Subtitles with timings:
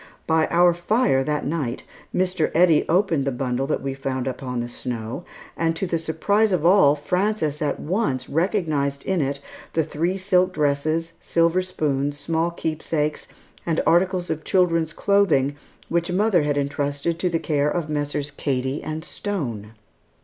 [0.25, 2.49] By our fire that night, Mr.
[2.55, 6.51] Eddy opened the bundle that we had found upon the snow, and to the surprise
[6.51, 9.39] of all, Frances at once recognized in it
[9.73, 13.27] the three silk dresses, silver spoons, small keepsakes,
[13.63, 15.55] and articles of children's clothing
[15.87, 18.31] which mother had intrusted to the care of Messrs.
[18.31, 19.73] Cady and Stone.